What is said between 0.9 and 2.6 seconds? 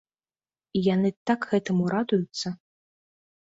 яны так гэтаму радуюцца!